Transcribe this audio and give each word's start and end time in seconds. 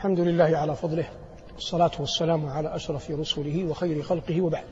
الحمد 0.00 0.20
لله 0.20 0.56
على 0.56 0.76
فضله 0.76 1.08
والصلاة 1.54 1.90
والسلام 2.00 2.46
على 2.46 2.74
أشرف 2.74 3.10
رسله 3.10 3.64
وخير 3.70 4.02
خلقه 4.02 4.40
وبعد. 4.40 4.64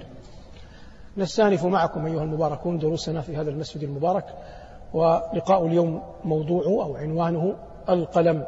نستأنف 1.17 1.65
معكم 1.65 2.07
أيها 2.07 2.23
المباركون 2.23 2.79
دروسنا 2.79 3.21
في 3.21 3.37
هذا 3.37 3.51
المسجد 3.51 3.83
المبارك 3.83 4.25
ولقاء 4.93 5.67
اليوم 5.67 6.03
موضوع 6.25 6.65
أو 6.65 6.97
عنوانه 6.97 7.57
القلم. 7.89 8.47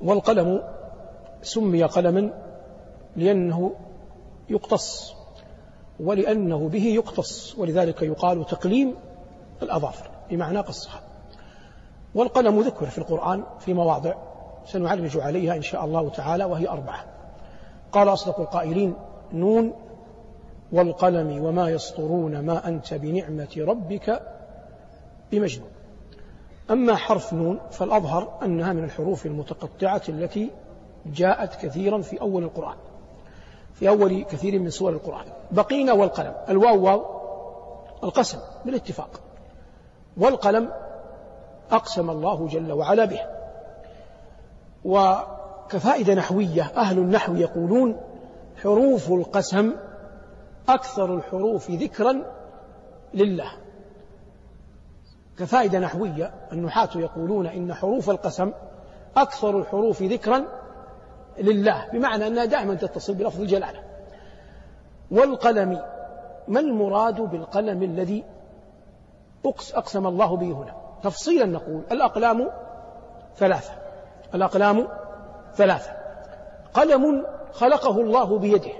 والقلم 0.00 0.62
سمي 1.42 1.82
قلما 1.82 2.30
لأنه 3.16 3.72
يقتص 4.50 5.14
ولأنه 6.00 6.68
به 6.68 6.84
يقتص 6.84 7.58
ولذلك 7.58 8.02
يقال 8.02 8.46
تقليم 8.46 8.94
الأظافر 9.62 10.10
بمعنى 10.30 10.58
قصها. 10.58 11.00
والقلم 12.14 12.60
ذكر 12.60 12.86
في 12.86 12.98
القرآن 12.98 13.44
في 13.60 13.74
مواضع 13.74 14.25
سنعرج 14.66 15.18
عليها 15.18 15.56
إن 15.56 15.62
شاء 15.62 15.84
الله 15.84 16.10
تعالى 16.10 16.44
وهي 16.44 16.68
أربعة. 16.68 17.04
قال 17.92 18.08
أصدق 18.08 18.40
القائلين 18.40 18.94
نون 19.32 19.72
والقلم 20.72 21.44
وما 21.44 21.70
يسطرون 21.70 22.40
ما 22.40 22.68
أنت 22.68 22.94
بنعمة 22.94 23.56
ربك 23.58 24.22
بمجنون. 25.32 25.68
أما 26.70 26.96
حرف 26.96 27.32
نون 27.32 27.60
فالأظهر 27.70 28.38
أنها 28.42 28.72
من 28.72 28.84
الحروف 28.84 29.26
المتقطعة 29.26 30.02
التي 30.08 30.50
جاءت 31.06 31.54
كثيرا 31.54 32.00
في 32.00 32.20
أول 32.20 32.42
القرآن 32.42 32.76
في 33.74 33.88
أول 33.88 34.24
كثير 34.24 34.58
من 34.58 34.70
سور 34.70 34.92
القرآن. 34.92 35.26
بقينا 35.52 35.92
والقلم. 35.92 36.34
الواو 36.48 36.84
واو 36.84 37.02
القسم 38.04 38.38
بالاتفاق. 38.64 39.20
والقلم 40.16 40.72
أقسم 41.70 42.10
الله 42.10 42.46
جل 42.48 42.72
وعلا 42.72 43.04
به. 43.04 43.35
وكفائدة 44.86 46.14
نحوية. 46.14 46.62
أهل 46.62 46.98
النحو 46.98 47.34
يقولون 47.34 48.00
حروف 48.62 49.12
القسم 49.12 49.72
أكثر 50.68 51.14
الحروف 51.14 51.70
ذكرا 51.70 52.22
لله. 53.14 53.52
كفائدة 55.38 55.78
نحوية. 55.78 56.34
النحاة 56.52 56.88
يقولون 56.96 57.46
إن 57.46 57.74
حروف 57.74 58.10
القسم 58.10 58.52
أكثر 59.16 59.58
الحروف 59.58 60.02
ذكرا 60.02 60.44
لله. 61.38 61.88
بمعنى 61.92 62.26
أنها 62.26 62.44
دائما 62.44 62.74
تتصل 62.74 63.14
بلفظ 63.14 63.40
الجلالة. 63.40 63.82
والقلم 65.10 65.82
ما 66.48 66.60
المراد 66.60 67.20
بالقلم 67.20 67.82
الذي 67.82 68.24
أقسم 69.74 70.06
الله 70.06 70.36
به 70.36 70.52
هنا؟ 70.52 70.74
تفصيلا 71.02 71.46
نقول 71.46 71.82
الأقلام 71.92 72.50
ثلاثة. 73.36 73.85
الأقلام 74.34 74.88
ثلاثة. 75.54 75.90
قلم 76.74 77.26
خلقه 77.52 78.00
الله 78.00 78.38
بيده. 78.38 78.72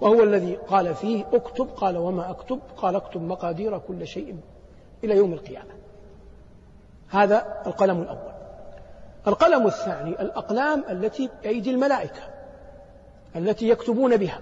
وهو 0.00 0.22
الذي 0.22 0.54
قال 0.54 0.94
فيه 0.94 1.24
اكتب 1.32 1.68
قال 1.76 1.96
وما 1.96 2.30
اكتب 2.30 2.60
قال 2.76 2.96
اكتب 2.96 3.22
مقادير 3.22 3.78
كل 3.78 4.06
شيء 4.06 4.36
إلى 5.04 5.16
يوم 5.16 5.32
القيامة. 5.32 5.70
هذا 7.08 7.62
القلم 7.66 8.02
الأول. 8.02 8.32
القلم 9.26 9.66
الثاني 9.66 10.10
الأقلام 10.10 10.84
التي 10.90 11.30
بأيدي 11.42 11.70
الملائكة 11.70 12.22
التي 13.36 13.68
يكتبون 13.68 14.16
بها. 14.16 14.40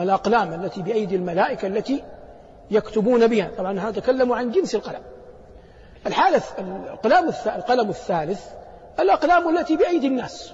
الأقلام 0.00 0.64
التي 0.64 0.82
بأيدي 0.82 1.16
الملائكة 1.16 1.66
التي 1.66 2.04
يكتبون 2.70 3.26
بها. 3.26 3.50
طبعا 3.58 3.80
هذا 3.80 4.00
تكلم 4.00 4.32
عن 4.32 4.50
جنس 4.50 4.74
القلم. 4.74 5.02
الحالة 6.06 6.42
القلم 6.58 7.32
القلم 7.46 7.88
الثالث 7.88 8.46
الأقلام 9.00 9.56
التي 9.56 9.76
بأيدي 9.76 10.06
الناس 10.06 10.52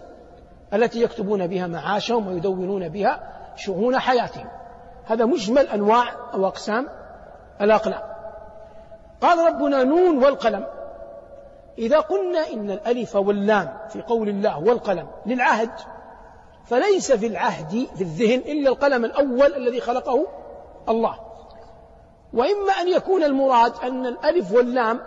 التي 0.75 1.03
يكتبون 1.03 1.47
بها 1.47 1.67
معاشهم 1.67 2.29
ويدونون 2.29 2.89
بها 2.89 3.21
شؤون 3.57 3.99
حياتهم. 3.99 4.49
هذا 5.05 5.25
مجمل 5.25 5.69
أنواع 5.69 6.05
أو 6.35 6.47
أقسام 6.47 6.89
الأقلام. 7.61 8.03
قال 9.21 9.39
ربنا 9.39 9.85
نون 9.85 10.25
والقلم. 10.25 10.67
إذا 11.79 12.01
قلنا 12.01 12.53
إن 12.53 12.71
الألف 12.71 13.17
واللام 13.17 13.79
في 13.89 14.03
قول 14.03 14.29
الله 14.29 14.59
والقلم 14.59 15.09
للعهد 15.27 15.71
فليس 16.65 17.13
في 17.13 17.27
العهد 17.27 17.87
في 17.97 18.01
الذهن 18.01 18.39
إلا 18.39 18.69
القلم 18.69 19.05
الأول 19.05 19.55
الذي 19.55 19.81
خلقه 19.81 20.27
الله. 20.89 21.19
وإما 22.33 22.73
أن 22.81 22.89
يكون 22.89 23.25
المراد 23.25 23.73
أن 23.83 24.07
الألف 24.07 24.53
واللام 24.53 25.01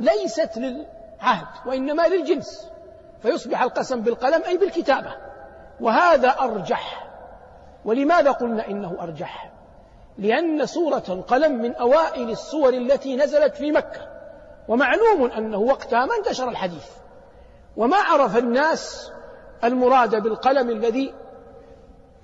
ليست 0.00 0.50
للعهد 0.56 1.46
وإنما 1.66 2.08
للجنس. 2.08 2.70
فيصبح 3.22 3.62
القسم 3.62 4.00
بالقلم 4.00 4.42
أي 4.44 4.56
بالكتابة. 4.56 5.14
وهذا 5.80 6.28
أرجح. 6.28 7.06
ولماذا 7.84 8.30
قلنا 8.30 8.68
إنه 8.68 8.96
أرجح؟ 9.00 9.52
لأن 10.18 10.66
سورة 10.66 11.02
القلم 11.08 11.62
من 11.62 11.74
أوائل 11.74 12.30
السور 12.30 12.74
التي 12.74 13.16
نزلت 13.16 13.54
في 13.54 13.72
مكة. 13.72 14.08
ومعلوم 14.68 15.30
أنه 15.30 15.58
وقتها 15.58 16.06
ما 16.06 16.16
انتشر 16.16 16.48
الحديث. 16.48 16.86
وما 17.76 17.96
عرف 17.96 18.36
الناس 18.36 19.12
المراد 19.64 20.22
بالقلم 20.22 20.70
الذي 20.70 21.14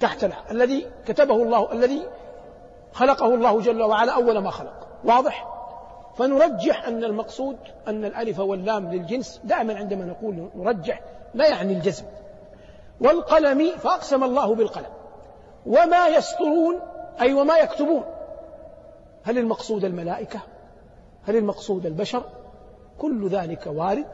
تحت 0.00 0.30
الذي 0.50 0.90
كتبه 1.06 1.34
الله 1.34 1.72
الذي 1.72 2.08
خلقه 2.92 3.34
الله 3.34 3.60
جل 3.60 3.82
وعلا 3.82 4.12
أول 4.12 4.38
ما 4.38 4.50
خلق. 4.50 4.88
واضح؟ 5.04 5.61
فنرجح 6.16 6.86
أن 6.88 7.04
المقصود 7.04 7.56
أن 7.88 8.04
الألف 8.04 8.38
واللام 8.38 8.92
للجنس 8.92 9.40
دائما 9.44 9.74
عندما 9.74 10.04
نقول 10.04 10.48
نرجح 10.54 11.00
لا 11.34 11.48
يعني 11.48 11.72
الجزم. 11.72 12.04
والقلم 13.00 13.70
فأقسم 13.78 14.24
الله 14.24 14.54
بالقلم. 14.54 14.90
وما 15.66 16.06
يسطرون 16.06 16.80
أي 17.20 17.34
وما 17.34 17.58
يكتبون. 17.58 18.04
هل 19.24 19.38
المقصود 19.38 19.84
الملائكة؟ 19.84 20.40
هل 21.28 21.36
المقصود 21.36 21.86
البشر؟ 21.86 22.22
كل 22.98 23.28
ذلك 23.28 23.66
وارد. 23.66 24.06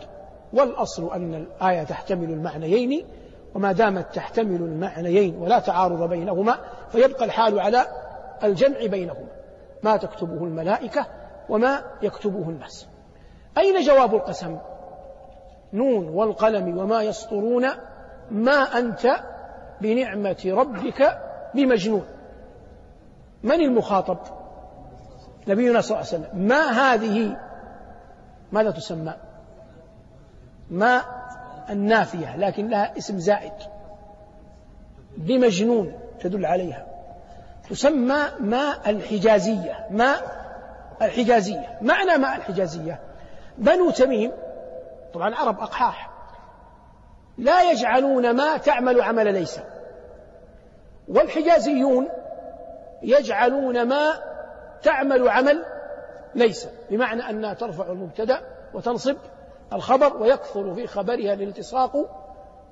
والأصل 0.52 1.12
أن 1.12 1.34
الآية 1.34 1.82
تحتمل 1.82 2.30
المعنيين 2.30 3.06
وما 3.54 3.72
دامت 3.72 4.14
تحتمل 4.14 4.62
المعنيين 4.62 5.36
ولا 5.36 5.58
تعارض 5.58 6.08
بينهما 6.08 6.58
فيبقى 6.92 7.24
الحال 7.24 7.60
على 7.60 7.86
الجمع 8.44 8.86
بينهما. 8.86 9.28
ما 9.82 9.96
تكتبه 9.96 10.44
الملائكة 10.44 11.06
وما 11.48 11.82
يكتبه 12.02 12.48
الناس. 12.48 12.86
أين 13.58 13.80
جواب 13.80 14.14
القسم؟ 14.14 14.58
نون 15.72 16.08
والقلم 16.08 16.78
وما 16.78 17.02
يسطرون 17.02 17.66
ما 18.30 18.78
أنت 18.78 19.06
بنعمة 19.80 20.42
ربك 20.46 21.18
بمجنون. 21.54 22.04
من 23.42 23.60
المخاطب؟ 23.60 24.18
نبينا 25.48 25.80
صلى 25.80 25.98
الله 25.98 26.08
عليه 26.12 26.24
وسلم. 26.24 26.46
ما 26.46 26.60
هذه؟ 26.70 27.36
ماذا 28.52 28.70
تسمى؟ 28.70 29.14
ما 30.70 31.02
النافية 31.70 32.36
لكن 32.36 32.68
لها 32.68 32.98
اسم 32.98 33.18
زائد. 33.18 33.52
بمجنون 35.16 35.92
تدل 36.20 36.46
عليها. 36.46 36.86
تسمى 37.70 38.18
ماء 38.40 38.90
الحجازية 38.90 39.86
ماء 39.90 40.37
الحجازية. 41.02 41.78
معنى 41.82 42.18
ماء 42.18 42.36
الحجازية؟ 42.36 43.00
بنو 43.58 43.90
تميم 43.90 44.32
طبعا 45.14 45.28
العرب 45.28 45.60
أقحاح 45.60 46.10
لا 47.38 47.70
يجعلون 47.70 48.36
ما 48.36 48.56
تعمل 48.56 49.00
عمل 49.00 49.32
ليس. 49.32 49.60
والحجازيون 51.08 52.08
يجعلون 53.02 53.88
ما 53.88 54.22
تعمل 54.82 55.28
عمل 55.28 55.64
ليس 56.34 56.68
بمعنى 56.90 57.30
أنها 57.30 57.54
ترفع 57.54 57.86
المبتدأ 57.92 58.40
وتنصب 58.74 59.16
الخبر 59.72 60.16
ويكثر 60.16 60.74
في 60.74 60.86
خبرها 60.86 61.32
الالتصاق 61.32 61.92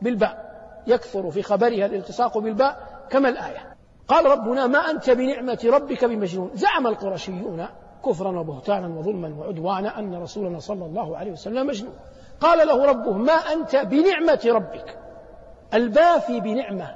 بالباء. 0.02 0.46
يكثر 0.86 1.30
في 1.30 1.42
خبرها 1.42 1.86
الالتصاق 1.86 2.38
بالباء 2.38 2.76
كما 3.10 3.28
الآية. 3.28 3.76
قال 4.08 4.26
ربنا 4.26 4.66
ما 4.66 4.78
أنت 4.78 5.10
بنعمة 5.10 5.58
ربك 5.64 6.04
بمجنون. 6.04 6.50
زعم 6.54 6.86
القرشيون 6.86 7.66
كفرا 8.06 8.40
وبهتانا 8.40 8.98
وظلما 8.98 9.34
وعدوانا 9.38 9.98
أن 9.98 10.22
رسولنا 10.22 10.58
صلى 10.58 10.84
الله 10.84 11.16
عليه 11.16 11.32
وسلم 11.32 11.66
مجنون. 11.66 11.94
قال 12.40 12.68
له 12.68 12.86
ربه 12.86 13.12
ما 13.12 13.32
أنت 13.32 13.76
بنعمة 13.76 14.40
ربك؟ 14.46 14.98
الباء 15.74 16.18
في 16.18 16.40
بنعمة 16.40 16.94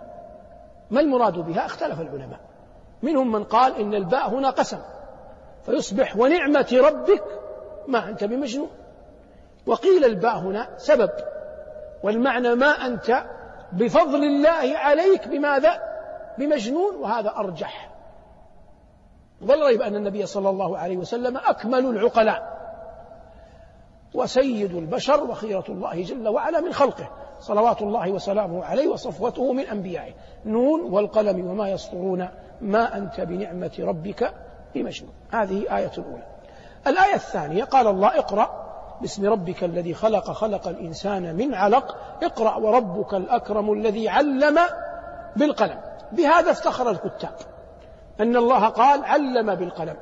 ما 0.90 1.00
المراد 1.00 1.38
بها؟ 1.38 1.66
اختلف 1.66 2.00
العلماء. 2.00 2.40
منهم 3.02 3.32
من 3.32 3.44
قال 3.44 3.76
إن 3.76 3.94
الباء 3.94 4.28
هنا 4.28 4.50
قسم. 4.50 4.78
فيصبح 5.66 6.16
ونعمة 6.16 6.68
ربك 6.72 7.24
ما 7.88 8.08
أنت 8.08 8.24
بمجنون. 8.24 8.70
وقيل 9.66 10.04
الباء 10.04 10.38
هنا 10.38 10.68
سبب. 10.76 11.10
والمعنى 12.02 12.54
ما 12.54 12.86
أنت 12.86 13.24
بفضل 13.72 14.24
الله 14.24 14.78
عليك 14.78 15.28
بماذا؟ 15.28 15.80
بمجنون 16.38 16.96
وهذا 16.96 17.30
أرجح. 17.36 17.89
ولا 19.42 19.66
ريب 19.66 19.82
أن 19.82 19.96
النبي 19.96 20.26
صلى 20.26 20.50
الله 20.50 20.78
عليه 20.78 20.96
وسلم 20.96 21.36
أكمل 21.36 21.86
العقلاء 21.86 22.60
وسيد 24.14 24.74
البشر 24.74 25.24
وخيرة 25.24 25.64
الله 25.68 26.02
جل 26.02 26.28
وعلا 26.28 26.60
من 26.60 26.72
خلقه 26.72 27.08
صلوات 27.40 27.82
الله 27.82 28.10
وسلامه 28.10 28.64
عليه 28.64 28.88
وصفوته 28.88 29.52
من 29.52 29.66
أنبيائه. 29.66 30.12
نون 30.44 30.80
والقلم 30.80 31.46
وما 31.46 31.68
يسطرون 31.68 32.28
ما 32.60 32.96
أنت 32.96 33.20
بنعمة 33.20 33.70
ربك 33.78 34.34
بمجنون 34.74 35.12
هذه 35.30 35.76
آية 35.76 35.92
الأولى. 35.98 36.26
الآية 36.86 37.14
الثانية 37.14 37.64
قال 37.64 37.86
الله 37.86 38.18
اقرأ 38.18 38.70
باسم 39.00 39.26
ربك 39.26 39.64
الذي 39.64 39.94
خلق 39.94 40.30
خلق 40.30 40.68
الإنسان 40.68 41.36
من 41.36 41.54
علق. 41.54 41.96
اقرأ 42.22 42.56
وربك 42.56 43.14
الأكرم 43.14 43.72
الذي 43.72 44.08
علم 44.08 44.58
بالقلم. 45.36 45.80
بهذا 46.12 46.50
افتخر 46.50 46.90
الكتاب. 46.90 47.34
أن 48.20 48.36
الله 48.36 48.68
قال 48.68 49.04
علم 49.04 49.54
بالقلم. 49.54 49.96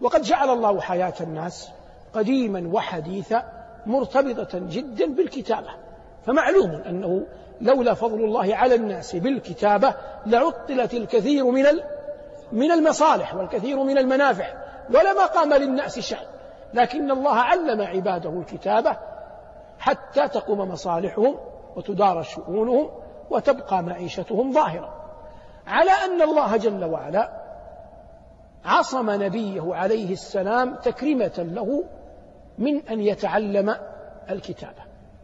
وقد 0.00 0.22
جعل 0.22 0.50
الله 0.50 0.80
حياة 0.80 1.14
الناس 1.20 1.70
قديما 2.14 2.70
وحديثا 2.72 3.42
مرتبطة 3.86 4.58
جدا 4.58 5.14
بالكتابة. 5.14 5.68
فمعلوم 6.26 6.70
أنه 6.70 7.26
لولا 7.60 7.94
فضل 7.94 8.24
الله 8.24 8.56
على 8.56 8.74
الناس 8.74 9.16
بالكتابة 9.16 9.94
لعطلت 10.26 10.94
الكثير 10.94 11.44
من 11.44 11.64
من 12.52 12.70
المصالح 12.70 13.34
والكثير 13.34 13.82
من 13.82 13.98
المنافع 13.98 14.46
ولما 14.88 15.26
قام 15.26 15.54
للناس 15.54 15.98
شأن. 15.98 16.26
لكن 16.74 17.10
الله 17.10 17.34
علم 17.34 17.80
عباده 17.80 18.30
الكتابة 18.30 18.96
حتى 19.78 20.28
تقوم 20.28 20.58
مصالحهم 20.58 21.36
وتدار 21.76 22.22
شؤونهم 22.22 22.90
وتبقى 23.30 23.82
معيشتهم 23.82 24.52
ظاهرة. 24.52 24.94
على 25.66 25.90
أن 25.90 26.22
الله 26.22 26.56
جل 26.56 26.84
وعلا 26.84 27.43
عصم 28.64 29.10
نبيه 29.22 29.74
عليه 29.74 30.12
السلام 30.12 30.74
تكريمة 30.74 31.32
له 31.38 31.84
من 32.58 32.88
أن 32.88 33.00
يتعلم 33.00 33.74
الكتابة 34.30 34.82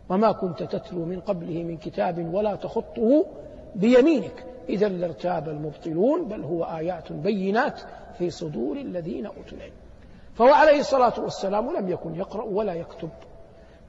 وما 0.09 0.33
كنت 0.33 0.63
تتلو 0.63 1.05
من 1.05 1.21
قبله 1.21 1.63
من 1.63 1.77
كتاب 1.77 2.35
ولا 2.35 2.55
تخطه 2.55 3.27
بيمينك. 3.75 4.45
إذا 4.69 4.89
لارتاب 4.89 5.49
المبطلون 5.49 6.29
بل 6.29 6.45
هو 6.45 6.65
آيات 6.65 7.13
بينات 7.13 7.81
في 8.19 8.31
صدور 8.31 8.77
الذين 8.77 9.27
أوتوا 9.27 9.59
العلم. 9.59 9.73
فهو 10.35 10.53
عليه 10.53 10.81
الصلاة 10.81 11.21
والسلام 11.21 11.77
لم 11.77 11.89
يكن 11.89 12.15
يقرأ 12.15 12.45
ولا 12.45 12.75
يكتب. 12.75 13.11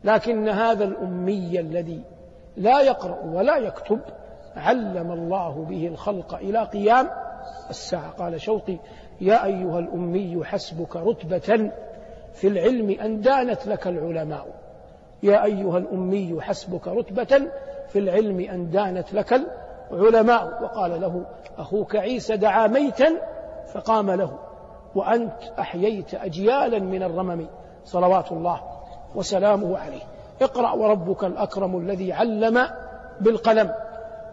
لكن 0.03 0.49
هذا 0.49 0.83
الأمي 0.83 1.59
الذي 1.59 2.01
لا 2.57 2.81
يقرأ 2.81 3.19
ولا 3.25 3.57
يكتب 3.57 3.99
علم 4.55 5.11
الله 5.11 5.65
به 5.69 5.87
الخلق 5.87 6.33
إلى 6.35 6.63
قيام 6.63 7.09
الساعة. 7.69 8.11
قال 8.11 8.41
شوقي 8.41 8.77
يا 9.21 9.45
أيها 9.45 9.79
الأمي 9.79 10.45
حسبك 10.45 10.95
رتبة 10.95 11.71
في 12.33 12.47
العلم 12.47 12.89
أن 12.89 13.21
دانت 13.21 13.67
لك 13.67 13.87
العلماء. 13.87 14.47
يا 15.23 15.43
أيها 15.43 15.77
الأمي 15.77 16.41
حسبك 16.41 16.87
رتبة 16.87 17.47
في 17.87 17.99
العلم 17.99 18.39
أن 18.39 18.69
دانت 18.69 19.13
لك 19.13 19.41
العلماء. 19.91 20.63
وقال 20.63 21.01
له 21.01 21.25
أخوك 21.57 21.95
عيسى 21.95 22.37
دعا 22.37 22.67
ميتا 22.67 23.09
فقام 23.73 24.11
له 24.11 24.39
وأنت 24.95 25.43
أحييت 25.59 26.13
أجيالا 26.13 26.79
من 26.79 27.03
الرمم. 27.03 27.45
صلوات 27.85 28.31
الله 28.31 28.61
وسلامه 29.15 29.77
عليه. 29.77 30.01
اقرأ 30.41 30.71
وربك 30.71 31.23
الأكرم 31.23 31.77
الذي 31.77 32.13
علم 32.13 32.67
بالقلم. 33.19 33.73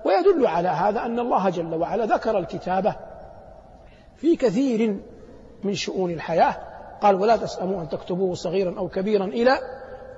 ويدل 0.04 0.46
على 0.46 0.68
هذا 0.68 1.00
أن 1.00 1.18
الله 1.18 1.50
جل 1.50 1.74
وعلا 1.74 2.04
ذكر 2.04 2.38
الكتابة 2.38 2.94
في 4.18 4.36
كثير 4.36 4.96
من 5.64 5.74
شؤون 5.74 6.10
الحياة. 6.10 6.56
قال 7.00 7.14
ولا 7.14 7.36
تسأموا 7.36 7.82
أن 7.82 7.88
تكتبوه 7.88 8.34
صغيرا 8.34 8.78
أو 8.78 8.88
كبيرا 8.88 9.24
إلى 9.24 9.58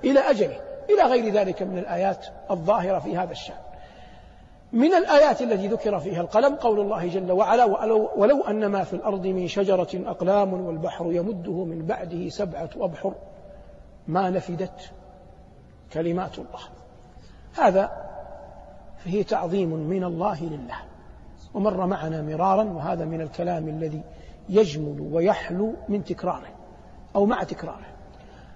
إلى 0.03 0.19
أجله. 0.19 0.59
إلى 0.89 1.03
غير 1.03 1.33
ذلك 1.33 1.61
من 1.61 1.77
الآيات 1.77 2.25
الظاهرة 2.51 2.99
في 2.99 3.17
هذا 3.17 3.31
الشأن. 3.31 3.55
من 4.73 4.93
الآيات 4.93 5.41
التي 5.41 5.67
ذكر 5.67 5.99
فيها 5.99 6.21
القلم 6.21 6.55
قول 6.55 6.79
الله 6.79 7.07
جل 7.07 7.31
وعلا 7.31 7.65
ولو, 7.65 8.09
ولو 8.15 8.41
أن 8.41 8.65
ما 8.65 8.83
في 8.83 8.93
الأرض 8.93 9.27
من 9.27 9.47
شجرة 9.47 9.89
أقلام 9.93 10.53
والبحر 10.53 11.11
يمده 11.11 11.63
من 11.63 11.85
بعده 11.85 12.29
سبعة 12.29 12.69
أبحر 12.75 13.13
ما 14.07 14.29
نفدت 14.29 14.91
كلمات 15.93 16.37
الله. 16.39 16.61
هذا 17.57 17.91
فيه 19.03 19.23
تعظيم 19.23 19.69
من 19.69 20.03
الله 20.03 20.43
لله. 20.43 20.90
ومر 21.53 21.85
معنا 21.85 22.21
مرارا 22.21 22.63
وهذا 22.63 23.05
من 23.05 23.21
الكلام 23.21 23.67
الذي 23.67 24.01
يجمل 24.49 25.01
ويحلو 25.11 25.73
من 25.89 26.03
تكراره 26.03 26.49
أو 27.15 27.25
مع 27.25 27.43
تكراره. 27.43 27.85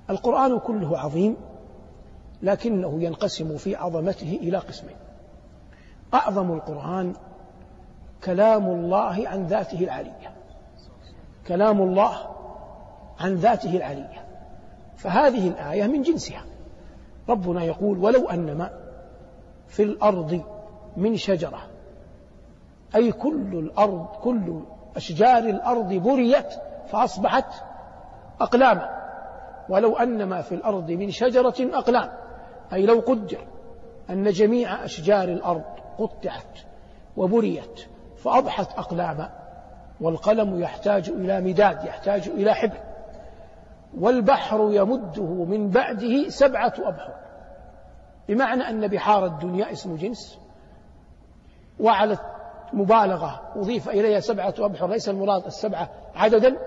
القرآن 0.09 0.59
كله 0.59 0.99
عظيم 0.99 1.35
لكنه 2.43 3.03
ينقسم 3.03 3.57
في 3.57 3.75
عظمته 3.75 4.39
إلى 4.41 4.57
قسمين. 4.57 4.95
أعظم 6.13 6.51
القرآن 6.51 7.13
كلام 8.23 8.69
الله 8.69 9.27
عن 9.27 9.45
ذاته 9.45 9.79
العلية. 9.79 10.31
كلام 11.47 11.81
الله 11.81 12.17
عن 13.19 13.35
ذاته 13.35 13.77
العلية. 13.77 14.25
فهذه 14.95 15.47
الآية 15.47 15.87
من 15.87 16.01
جنسها. 16.01 16.45
ربنا 17.29 17.63
يقول 17.63 17.97
ولو 17.97 18.29
أنما 18.29 18.69
في 19.67 19.83
الأرض 19.83 20.41
من 20.97 21.15
شجرة 21.15 21.74
أي 22.95 23.11
كل 23.11 23.59
الأرض 23.59 24.05
كل 24.05 24.61
أشجار 24.95 25.37
الأرض 25.37 25.93
بريت 25.93 26.53
فأصبحت 26.87 27.63
أقلاما 28.41 28.89
ولو 29.69 29.97
أن 29.97 30.23
ما 30.23 30.41
في 30.41 30.55
الأرض 30.55 30.91
من 30.91 31.11
شجرة 31.11 31.55
أقلام. 31.59 32.11
أي 32.73 32.85
لو 32.85 32.99
قدر 32.99 33.47
أن 34.09 34.29
جميع 34.29 34.85
أشجار 34.85 35.23
الأرض 35.23 35.63
قطعت 35.99 36.59
وبريت 37.17 37.85
فأضحت 38.17 38.77
أقلاما 38.77 39.29
والقلم 40.01 40.61
يحتاج 40.61 41.09
إلى 41.09 41.41
مداد 41.41 41.83
يحتاج 41.83 42.27
إلى 42.27 42.53
حبر. 42.53 42.77
والبحر 43.99 44.67
يمده 44.71 45.23
من 45.23 45.69
بعده 45.69 46.29
سبعة 46.29 46.73
أبحر. 46.79 47.13
بمعنى 48.29 48.69
أن 48.69 48.87
بحار 48.87 49.25
الدنيا 49.25 49.71
اسم 49.71 49.95
جنس 49.95 50.39
وعلى 51.79 52.17
مبالغة 52.75 53.41
أضيف 53.55 53.89
إليها 53.89 54.19
سبعة 54.19 54.53
أبحر 54.59 54.87
ليس 54.87 55.09
المراد 55.09 55.45
السبعة 55.45 55.89
عددا. 56.15 56.57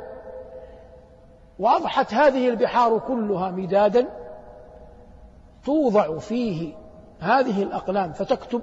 وأضحت 1.59 2.15
هذه 2.15 2.49
البحار 2.49 2.99
كلها 2.99 3.51
مدادا 3.51 4.07
توضع 5.65 6.19
فيه 6.19 6.75
هذه 7.21 7.63
الأقلام 7.63 8.13
فتكتب 8.13 8.63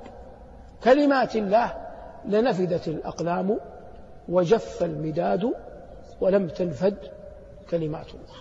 كلمات 0.84 1.36
الله 1.36 1.74
لنفدت 2.26 2.88
الأقلام 2.88 3.60
وجف 4.30 4.84
المداد 4.84 5.54
ولم 6.22 6.48
تنفد 6.48 6.98
كلمات 7.70 8.08
الله. 8.08 8.38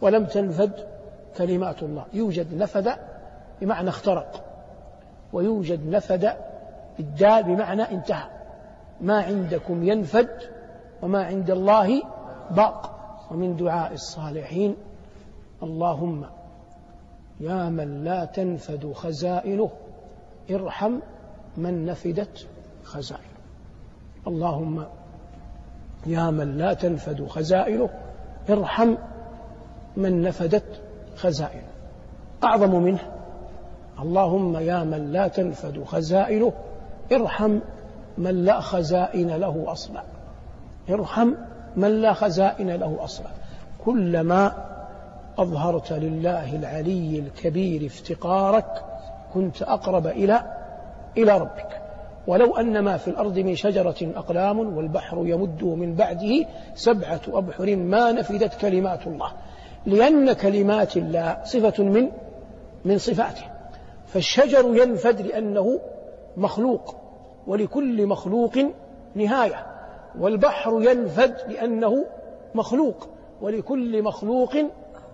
ولم 0.00 0.24
تنفد 0.24 0.88
كلمات 1.36 1.82
الله. 1.82 2.04
يوجد 2.12 2.54
نفد 2.54 2.92
بمعنى 3.60 3.88
اخترق. 3.88 4.44
ويوجد 5.32 5.88
نفد 5.88 6.34
بالدال 6.98 7.42
بمعنى 7.42 7.82
انتهى. 7.82 8.28
ما 9.00 9.22
عندكم 9.22 9.84
ينفد 9.84 10.30
وما 11.02 11.24
عند 11.24 11.50
الله 11.50 12.02
باق. 12.50 12.90
ومن 13.30 13.56
دعاء 13.56 13.92
الصالحين 13.92 14.76
اللهم 15.62 16.24
يا 17.40 17.68
من 17.68 18.04
لا 18.04 18.24
تنفد 18.24 18.92
خزائنه 18.92 19.70
ارحم 20.50 20.98
من 21.56 21.86
نفدت 21.86 22.46
خزائنه. 22.84 23.24
اللهم 24.26 24.84
يا 26.06 26.30
من 26.30 26.58
لا 26.58 26.74
تنفد 26.74 27.26
خزائنه 27.26 27.88
ارحم 28.50 28.94
من 29.96 30.22
نفدت 30.22 30.82
خزائنه. 31.16 31.68
أعظم 32.44 32.82
منه 32.82 33.12
اللهم 33.98 34.56
يا 34.56 34.84
من 34.84 35.12
لا 35.12 35.28
تنفد 35.28 35.84
خزائنه 35.84 36.52
ارحم 37.12 37.58
من 38.18 38.44
لا 38.44 38.60
خزائن 38.60 39.30
له 39.30 39.64
أصلا. 39.66 40.02
ارحم 40.90 41.30
من 41.76 41.88
لا 41.88 42.12
خزائن 42.12 42.70
له 42.70 43.04
أصلا. 43.04 43.26
كلما 43.84 44.52
أظهرت 45.38 45.92
لله 45.92 46.56
العلي 46.56 47.18
الكبير 47.18 47.86
افتقارك 47.86 48.84
كنت 49.34 49.62
أقرب 49.62 50.06
إلى 50.06 50.42
إلى 51.16 51.38
ربك. 51.38 51.80
ولو 52.26 52.56
أن 52.56 52.78
ما 52.78 52.96
في 52.96 53.08
الأرض 53.08 53.38
من 53.38 53.54
شجرة 53.54 53.96
أقلام 54.02 54.76
والبحر 54.76 55.26
يمده 55.26 55.74
من 55.74 55.94
بعده 55.94 56.46
سبعة 56.74 57.20
أبحر 57.28 57.76
ما 57.76 58.12
نفدت 58.12 58.60
كلمات 58.60 59.06
الله. 59.06 59.32
لأن 59.86 60.32
كلمات 60.32 60.96
الله 60.96 61.36
صفة 61.44 61.82
من 61.84 62.08
من 62.84 62.98
صفاته. 62.98 63.44
فالشجر 64.06 64.76
ينفد 64.76 65.20
لأنه 65.20 65.80
مخلوق 66.36 66.96
ولكل 67.46 68.06
مخلوق 68.06 68.52
نهاية. 69.14 69.66
والبحر 70.18 70.82
ينفد 70.82 71.34
لأنه 71.48 72.06
مخلوق 72.54 73.08
ولكل 73.40 74.02
مخلوق 74.02 74.56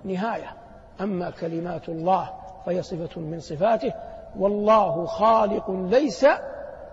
نهاية. 0.04 0.56
أما 1.00 1.30
كلمات 1.30 1.88
الله 1.88 2.30
فهي 2.66 2.82
صفة 2.82 3.20
من 3.20 3.40
صفاته. 3.40 3.92
والله 4.38 5.06
خالق 5.06 5.70
ليس 5.70 6.26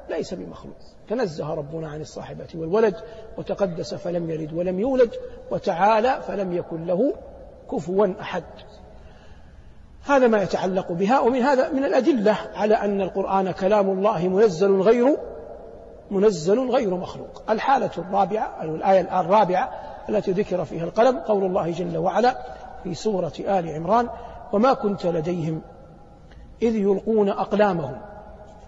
ليس 0.10 0.34
بمخلوق. 0.34 0.78
تنزه 1.10 1.54
ربنا 1.54 1.90
عن 1.90 2.02
الصاحبة 2.02 2.48
والولد 2.56 2.96
وتقدس 3.38 3.94
فلم 3.94 4.30
يلد 4.30 4.54
ولم 4.54 4.80
يولد 4.80 5.12
وتعالى 5.52 6.22
فلم 6.22 6.54
يكن 6.54 6.86
له 6.86 7.14
كفوا 7.72 8.08
أحد. 8.22 8.44
هذا 10.08 10.28
ما 10.28 10.44
يتعلق 10.44 10.92
بها 10.92 11.20
ومن 11.20 11.42
هذا 11.42 11.70
من 11.70 11.84
الأدلة 11.84 12.38
على 12.56 12.76
أن 12.76 13.02
القرآن 13.02 13.52
كلام 13.52 13.90
الله 13.90 14.28
منزل 14.28 14.82
غير 14.82 15.18
منزل 16.12 16.70
غير 16.70 16.96
مخلوق. 16.96 17.44
الحالة 17.50 17.90
الرابعة 17.98 18.44
أو 18.62 18.76
الآية 18.76 19.20
الرابعة 19.20 19.70
التي 20.10 20.32
ذكر 20.32 20.66
فيها 20.66 20.84
القلم 20.84 21.20
قول 21.20 21.44
الله 21.44 21.72
جل 21.72 21.98
وعلا 21.98 22.38
في 22.84 22.94
سورة 22.94 23.34
آل 23.40 23.70
عمران 23.70 24.10
وما 24.54 24.74
كنت 24.74 25.06
لديهم 25.06 25.62
إذ 26.62 26.76
يلقون 26.76 27.30
أقلامهم. 27.30 28.02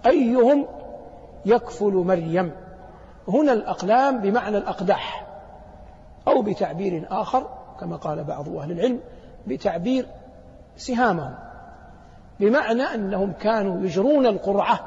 أيهم 0.06 0.66
يكفل 1.46 1.94
مريم؟ 1.94 2.52
هنا 3.28 3.54
الأقلام 3.54 4.22
بمعنى 4.22 4.58
الأقداح 4.58 5.28
أو 6.28 6.42
بتعبير 6.42 7.08
آخر 7.12 7.48
كما 7.80 7.96
قال 7.96 8.24
بعض 8.24 8.50
أهل 8.50 8.72
العلم 8.72 9.00
بتعبير 9.48 10.06
سهامهم 10.80 11.36
بمعنى 12.40 12.84
أنهم 12.84 13.34
كانوا 13.34 13.82
يجرون 13.82 14.26
القرعة. 14.26 14.80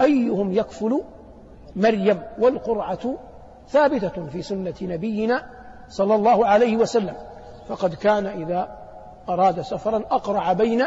أيهم 0.00 0.52
يكفل 0.52 1.02
مريم 1.76 2.22
والقرعة 2.38 3.18
ثابتة 3.68 4.26
في 4.26 4.42
سنة 4.42 4.74
نبينا 4.82 5.46
صلى 5.88 6.14
الله 6.14 6.46
عليه 6.46 6.76
وسلم. 6.76 7.16
فقد 7.68 7.94
كان 7.94 8.26
إذا 8.26 8.78
أراد 9.28 9.60
سفرا 9.60 9.96
أقرع 10.10 10.52
بين 10.52 10.84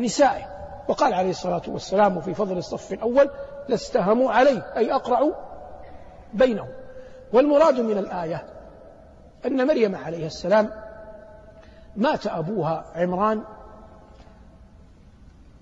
نسائه. 0.00 0.44
وقال 0.88 1.14
عليه 1.14 1.30
الصلاة 1.30 1.62
والسلام 1.68 2.20
في 2.20 2.34
فضل 2.34 2.58
الصف 2.58 2.92
الأول 2.92 3.30
لاستهموا 3.68 4.32
عليه 4.32 4.66
أي 4.76 4.92
أقرعوا 4.92 5.32
بينهم. 6.34 6.68
والمراد 7.32 7.80
من 7.80 7.98
الآية 7.98 8.44
أن 9.46 9.66
مريم 9.66 9.94
عليه 9.94 10.26
السلام 10.26 10.70
مات 11.96 12.26
أبوها 12.26 12.84
عمران 12.94 13.42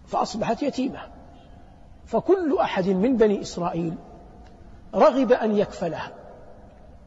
فأصبحت 0.06 0.62
يتيمة. 0.62 1.00
فكل 2.06 2.58
أحد 2.60 2.88
من 2.88 3.16
بني 3.16 3.40
إسرائيل 3.40 3.94
رغب 4.94 5.32
أن 5.32 5.56
يكفلها 5.56 6.10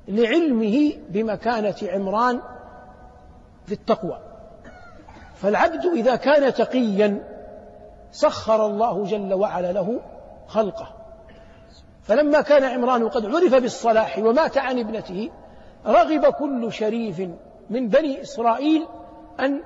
لعلمه 0.08 0.94
بمكانة 1.10 1.75
عمران 1.84 2.42
في 3.66 3.72
التقوى. 3.72 4.20
فالعبد 5.36 5.86
إذا 5.86 6.16
كان 6.16 6.54
تقيا 6.54 7.24
سخر 8.12 8.66
الله 8.66 9.04
جل 9.04 9.34
وعلا 9.34 9.72
له 9.72 10.00
خلقه. 10.48 10.94
فلما 12.04 12.42
كان 12.42 12.63
عمران 12.63 13.10
قد 13.10 13.25
عرف 13.25 13.56
بالصلاح 13.56 14.20
ومات 14.20 14.58
عن 14.58 14.80
ابنته 14.80 15.30
رغب 15.86 16.25
كل 16.25 16.74
شريف 16.74 17.20
من 17.70 17.88
بني 17.88 18.22
إسرائيل 18.22 18.88
أن 19.39 19.62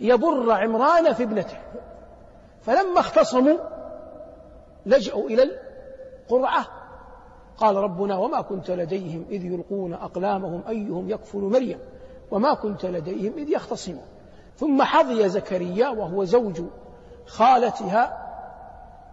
يبر 0.00 0.52
عمران 0.52 1.12
في 1.12 1.22
ابنته. 1.22 1.56
فلما 2.62 3.00
اختصموا 3.00 3.58
لجأوا 4.86 5.28
إلى 5.28 5.42
القرعة. 5.42 6.66
قال 7.56 7.76
ربنا 7.76 8.16
وما 8.16 8.40
كنت 8.40 8.70
لديهم 8.70 9.24
إذ 9.30 9.44
يلقون 9.44 9.94
أقلامهم 9.94 10.62
أيهم 10.68 11.10
يكفل 11.10 11.38
مريم؟ 11.38 11.78
وما 12.30 12.54
كنت 12.54 12.86
لديهم 12.86 13.32
إذ 13.38 13.48
يختصمون. 13.48 14.04
ثم 14.56 14.82
حظي 14.82 15.28
زكريا 15.28 15.88
وهو 15.88 16.24
زوج 16.24 16.62
خالتها 17.26 18.26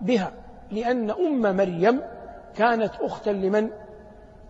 بها 0.02 0.32
لأن 0.72 1.12
أم 1.12 1.42
مريم 1.42 2.02
كانت 2.56 2.94
أختا 3.02 3.30
لمن؟ 3.30 3.70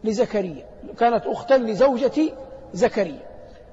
لزكريا. 0.04 0.66
كانت 0.98 1.28
أختا 1.28 1.54
لزوجة 1.54 2.32
زكريا 2.74 3.28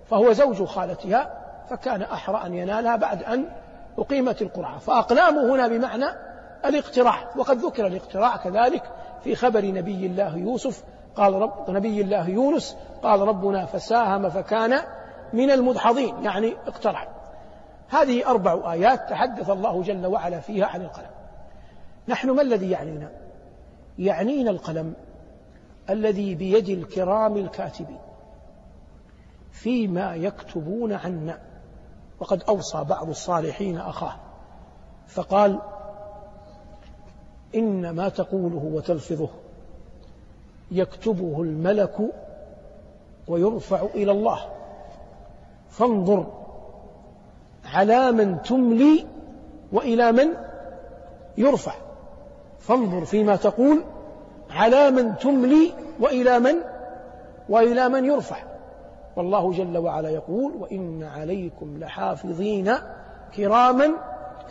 فهو 0.06 0.32
زوج 0.32 0.64
خالتها 0.64 1.40
فكان 1.70 2.02
أحرى 2.02 2.46
أن 2.46 2.54
ينالها 2.54 2.96
بعد 2.96 3.22
أن 3.22 3.50
أقيمت 3.98 4.42
القرعة 4.42 4.78
فأقلامه 4.78 5.54
هنا 5.54 5.68
بمعنى 5.68 6.06
الاقتراع 6.64 7.30
وقد 7.36 7.58
ذكر 7.58 7.86
الاقتراع 7.86 8.36
كذلك 8.36 8.82
في 9.24 9.34
خبر 9.34 9.64
نبي 9.64 10.06
الله 10.06 10.36
يوسف 10.36 10.84
قال 11.16 11.34
رب 11.34 11.70
نبي 11.70 12.00
الله 12.00 12.28
يونس 12.28 12.76
قال 13.02 13.20
ربنا 13.20 13.66
فساهم 13.66 14.28
فكان 14.28 14.80
من 15.32 15.50
المدحضين 15.50 16.24
يعني 16.24 16.56
اقترع 16.66 17.08
هذه 17.88 18.26
أربع 18.26 18.72
آيات 18.72 19.10
تحدث 19.10 19.50
الله 19.50 19.82
جل 19.82 20.06
وعلا 20.06 20.40
فيها 20.40 20.66
عن 20.66 20.82
القلم. 20.82 21.10
نحن 22.08 22.30
ما 22.30 22.42
الذي 22.42 22.70
يعنينا؟ 22.70 23.10
يعنينا 23.98 24.50
القلم 24.50 24.94
الذي 25.90 26.34
بيد 26.34 26.68
الكرام 26.68 27.36
الكاتبين 27.36 27.98
فيما 29.52 30.14
يكتبون 30.14 30.92
عنا. 30.92 31.38
وقد 32.20 32.42
أوصى 32.42 32.84
بعض 32.84 33.08
الصالحين 33.08 33.78
أخاه 33.78 34.16
فقال 35.08 35.58
إن 37.54 37.90
ما 37.90 38.08
تقوله 38.08 38.70
وتلفظه 38.74 39.28
يكتبه 40.70 41.42
الملك 41.42 41.96
ويرفع 43.28 43.82
إلى 43.94 44.12
الله. 44.12 44.40
فانظر 45.70 46.26
على 47.64 48.12
من 48.12 48.42
تملي 48.42 49.06
وإلى 49.72 50.12
من 50.12 50.28
يرفع. 51.38 51.74
فانظر 52.60 53.04
فيما 53.04 53.36
تقول 53.36 53.84
على 54.50 54.90
من 54.90 55.18
تملي 55.18 55.72
وإلى 56.00 56.38
من 56.38 56.54
وإلى 57.48 57.88
من 57.88 58.04
يرفع. 58.04 58.53
والله 59.16 59.52
جل 59.52 59.78
وعلا 59.78 60.08
يقول 60.08 60.52
وإن 60.52 61.02
عليكم 61.02 61.78
لحافظين 61.78 62.72
كراما 63.36 63.90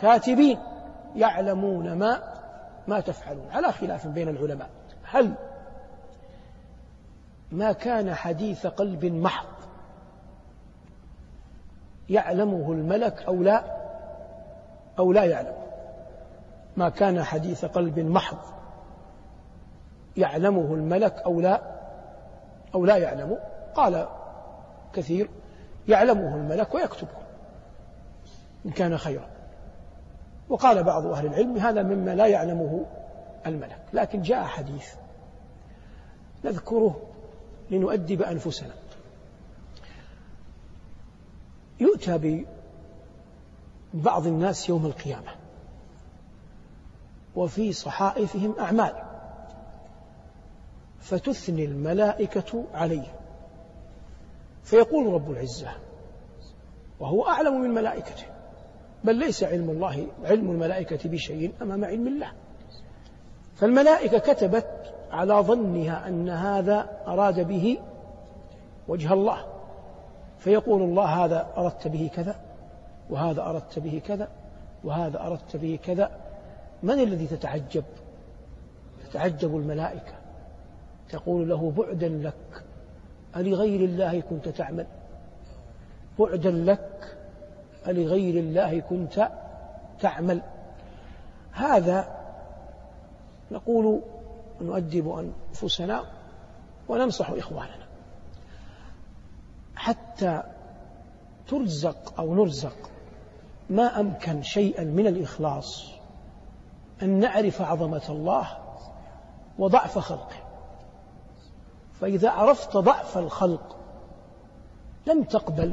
كاتبين 0.00 0.58
يعلمون 1.16 1.92
ما 1.92 2.22
ما 2.88 3.00
تفعلون. 3.00 3.46
على 3.52 3.72
خلاف 3.72 4.06
بين 4.06 4.28
العلماء 4.28 4.70
هل 5.04 5.34
ما 7.52 7.72
كان 7.72 8.14
حديث 8.14 8.66
قلب 8.66 9.04
محض 9.04 9.46
يعلمه 12.08 12.72
الملك 12.72 13.22
أو 13.22 13.42
لا؟ 13.42 13.64
أو 14.98 15.12
لا 15.12 15.24
يعلم. 15.24 15.54
ما 16.76 16.88
كان 16.88 17.22
حديث 17.22 17.64
قلب 17.64 17.98
محض 17.98 18.38
يعلمه 20.16 20.74
الملك 20.74 21.22
أو 21.26 21.40
لا؟ 21.40 21.62
أو 22.74 22.84
لا 22.84 22.96
يعلم. 22.96 23.38
قال 23.74 24.06
كثير 24.94 25.28
يعلمه 25.88 26.36
الملك 26.36 26.74
ويكتبه 26.74 27.24
إن 28.66 28.70
كان 28.70 28.98
خيرا. 28.98 29.26
وقال 30.48 30.82
بعض 30.82 31.06
أهل 31.06 31.26
العلم 31.26 31.56
هذا 31.56 31.82
مما 31.82 32.14
لا 32.14 32.26
يعلمه 32.26 32.86
الملك 33.46 33.80
لكن 33.92 34.22
جاء 34.22 34.44
حديث 34.44 34.94
نذكره 36.44 37.00
لنؤدب 37.70 38.22
أنفسنا. 38.22 38.74
يؤتى 41.80 42.44
ببعض 43.94 44.26
الناس 44.26 44.68
يوم 44.68 44.86
القيامة 44.86 45.30
وفي 47.36 47.72
صحائفهم 47.72 48.54
أعمال 48.58 48.94
فتثني 51.00 51.64
الملائكة 51.64 52.64
عليه 52.74 53.23
فيقول 54.64 55.14
رب 55.14 55.30
العزة 55.30 55.68
وهو 57.00 57.28
أعلم 57.28 57.60
من 57.60 57.70
ملائكته. 57.70 58.24
بل 59.04 59.14
ليس 59.14 59.44
علم 59.44 59.70
الله 59.70 60.06
علم 60.24 60.50
الملائكة 60.50 61.08
بشيء 61.08 61.52
أمام 61.62 61.84
علم 61.84 62.06
الله. 62.06 62.32
فالملائكة 63.56 64.18
كتبت 64.18 64.94
على 65.10 65.34
ظنها 65.34 66.08
أن 66.08 66.28
هذا 66.28 67.02
أراد 67.06 67.40
به 67.48 67.78
وجه 68.88 69.12
الله. 69.12 69.46
فيقول 70.38 70.82
الله 70.82 71.24
هذا 71.24 71.48
أردت 71.56 71.88
به 71.88 72.10
كذا 72.14 72.36
وهذا 73.10 73.46
أردت 73.46 73.78
به 73.78 74.02
كذا 74.06 74.28
وهذا 74.84 75.26
أردت 75.26 75.56
به 75.56 75.78
كذا. 75.84 76.10
من 76.82 77.00
الذي 77.00 77.26
تتعجب؟ 77.26 77.84
تتعجب 79.04 79.56
الملائكة. 79.56 80.14
تقول 81.10 81.48
له 81.48 81.70
بعدا 81.70 82.08
لك. 82.08 82.63
ألغير 83.36 83.80
الله 83.84 84.20
كنت 84.20 84.48
تعمل. 84.48 84.86
بعدا 86.18 86.50
لك 86.50 87.16
ألغير 87.88 88.40
الله 88.40 88.80
كنت 88.80 89.30
تعمل. 90.00 90.42
هذا 91.52 92.18
نقول 93.50 94.02
نؤدب 94.60 95.32
أنفسنا 95.52 96.04
وننصح 96.88 97.30
إخواننا. 97.30 97.84
حتى 99.76 100.42
ترزق 101.48 102.20
أو 102.20 102.34
نرزق 102.34 102.90
ما 103.70 104.00
أمكن 104.00 104.42
شيئا 104.42 104.84
من 104.84 105.06
الإخلاص 105.06 105.90
أن 107.02 107.08
نعرف 107.20 107.62
عظمة 107.62 108.02
الله 108.08 108.48
وضعف 109.58 109.98
خلقه. 109.98 110.43
فإذا 112.04 112.30
عرفت 112.30 112.76
ضعف 112.76 113.18
الخلق 113.18 113.76
لم 115.06 115.22
تقبل 115.22 115.72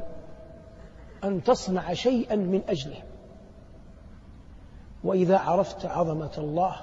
أن 1.23 1.43
تصنع 1.43 1.93
شيئا 1.93 2.35
من 2.35 2.61
أجله 2.69 3.03
وإذا 5.03 5.37
عرفت 5.37 5.85
عظمة 5.85 6.31
الله 6.37 6.75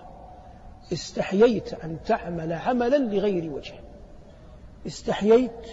استحييت 0.93 1.73
أن 1.73 1.99
تعمل 2.07 2.53
عملا 2.53 2.97
لغير 2.97 3.53
وجهه 3.53 3.79
استحييت 4.87 5.69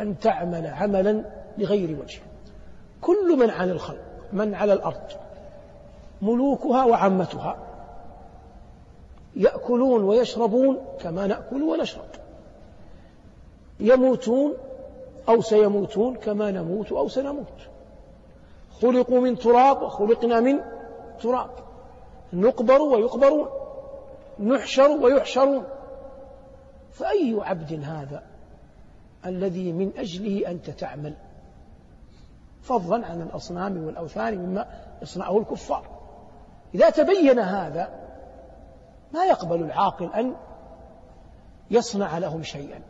أن 0.00 0.18
تعمل 0.18 0.66
عملا 0.66 1.24
لغير 1.58 2.00
وجهه 2.00 2.22
كل 3.00 3.36
من 3.38 3.50
على 3.50 3.72
الخلق 3.72 4.04
من 4.32 4.54
على 4.54 4.72
الأرض 4.72 5.08
ملوكها 6.22 6.84
وعمتها 6.84 7.56
يأكلون 9.36 10.04
ويشربون 10.04 10.78
كما 11.00 11.26
نأكل 11.26 11.62
ونشرب. 11.62 12.27
يموتون 13.80 14.54
أو 15.28 15.40
سيموتون 15.40 16.16
كما 16.16 16.50
نموت 16.50 16.92
أو 16.92 17.08
سنموت. 17.08 17.46
خلقوا 18.80 19.20
من 19.20 19.38
تراب 19.38 19.82
وخلقنا 19.82 20.40
من 20.40 20.60
تراب. 21.20 21.50
نقبر 22.32 22.82
ويقبرون 22.82 23.48
نحشر 24.40 24.90
ويحشرون. 24.90 25.64
فأي 26.92 27.36
عبد 27.40 27.72
هذا 27.84 28.22
الذي 29.26 29.72
من 29.72 29.92
أجله 29.98 30.50
أنت 30.50 30.70
تعمل؟ 30.70 31.14
فضلا 32.62 33.06
عن 33.06 33.22
الأصنام 33.22 33.86
والأوثان 33.86 34.38
مما 34.38 34.66
يصنعه 35.02 35.38
الكفار. 35.38 35.84
إذا 36.74 36.90
تبين 36.90 37.38
هذا 37.38 37.88
ما 39.12 39.24
يقبل 39.24 39.62
العاقل 39.62 40.12
أن 40.14 40.34
يصنع 41.70 42.18
لهم 42.18 42.42
شيئا. 42.42 42.80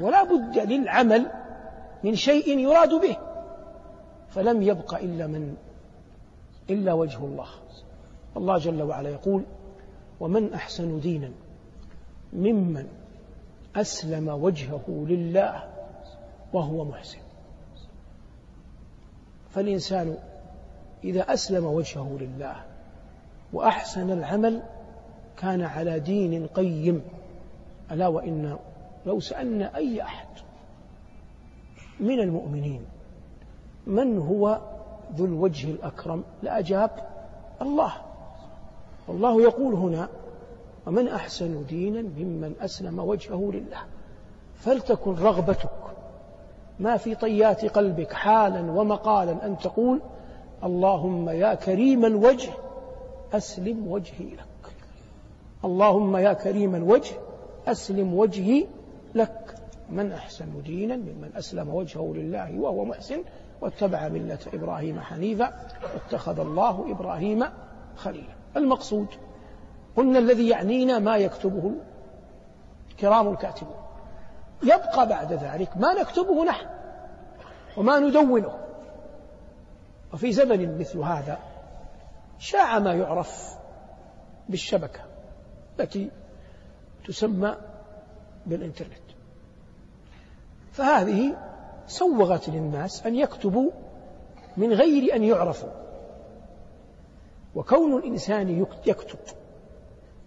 ولا 0.00 0.22
بد 0.24 0.58
للعمل 0.58 1.26
من 2.04 2.14
شيء 2.14 2.58
يراد 2.58 2.94
به 2.94 3.16
فلم 4.30 4.62
يبق 4.62 4.94
إلا 4.94 5.26
من 5.26 5.56
إلا 6.70 6.92
وجه 6.92 7.18
الله. 7.18 7.46
الله 8.36 8.58
جل 8.58 8.82
وعلا 8.82 9.10
يقول 9.10 9.42
ومن 10.20 10.54
أحسن 10.54 11.00
دينا 11.00 11.30
ممن 12.32 12.88
أسلم 13.76 14.28
وجهه 14.28 14.84
لله 14.88 15.68
وهو 16.52 16.84
محسن. 16.84 17.18
فالإنسان 19.50 20.16
إذا 21.04 21.32
أسلم 21.32 21.64
وجهه 21.64 22.18
لله 22.20 22.56
وأحسن 23.52 24.10
العمل 24.10 24.62
كان 25.36 25.62
على 25.62 26.00
دين 26.00 26.46
قيم. 26.46 27.02
ألا 27.90 28.08
وإن 28.08 28.58
لو 29.06 29.20
سألنا 29.20 29.76
أي 29.76 30.02
أحد 30.02 30.26
من 32.00 32.20
المؤمنين 32.20 32.84
من 33.86 34.18
هو 34.18 34.60
ذو 35.16 35.24
الوجه 35.24 35.70
الأكرم 35.70 36.24
لأجاب 36.42 36.90
الله. 37.62 37.92
والله 39.08 39.42
يقول 39.42 39.74
هنا 39.74 40.08
ومن 40.86 41.08
أحسن 41.08 41.66
دينا 41.66 42.02
ممن 42.02 42.54
أسلم 42.60 42.98
وجهه 42.98 43.50
لله. 43.54 43.82
فلتكن 44.56 45.14
رغبتك 45.14 45.70
ما 46.80 46.96
في 46.96 47.14
طيات 47.14 47.64
قلبك 47.64 48.12
حالا 48.12 48.72
ومقالا 48.72 49.46
أن 49.46 49.58
تقول 49.58 50.00
اللهم 50.64 51.28
يا 51.28 51.54
كريم 51.54 52.04
الوجه 52.04 52.50
أسلم 53.32 53.88
وجهي 53.88 54.30
لك. 54.30 54.72
اللهم 55.64 56.16
يا 56.16 56.32
كريم 56.32 56.74
الوجه 56.74 57.14
أسلم 57.66 58.14
وجهي 58.14 58.66
لك 59.14 59.54
من 59.90 60.12
أحسن 60.12 60.62
دينا 60.62 60.96
ممن 60.96 61.30
أسلم 61.36 61.74
وجهه 61.74 62.12
لله 62.16 62.58
وهو 62.60 62.84
محسن 62.84 63.22
واتبع 63.60 64.08
ملة 64.08 64.38
إبراهيم 64.54 65.00
حنيفا 65.00 65.52
واتخذ 65.94 66.40
الله 66.40 66.90
إبراهيم 66.90 67.44
خليلا. 67.96 68.34
المقصود 68.56 69.06
قلنا 69.96 70.18
الذي 70.18 70.48
يعنينا 70.48 70.98
ما 70.98 71.16
يكتبه 71.16 71.72
الكرام 72.90 73.28
الكاتبون 73.28 73.76
يبقى 74.62 75.08
بعد 75.08 75.32
ذلك 75.32 75.76
ما 75.76 75.94
نكتبه 75.94 76.44
نحن 76.44 76.66
وما 77.76 77.98
ندونه. 77.98 78.58
وفي 80.12 80.32
زمن 80.32 80.78
مثل 80.78 80.98
هذا 80.98 81.38
شاع 82.38 82.78
ما 82.78 82.94
يعرف 82.94 83.56
بالشبكة 84.48 85.00
التي 85.80 86.10
تسمى 87.06 87.56
بالإنترنت. 88.46 88.92
فهذه 90.72 91.36
سوغت 91.86 92.48
للناس 92.48 93.06
أن 93.06 93.14
يكتبوا 93.16 93.70
من 94.56 94.72
غير 94.72 95.16
أن 95.16 95.24
يعرفوا. 95.24 95.68
وكون 97.54 97.96
الإنسان 97.96 98.66
يكتب 98.86 99.18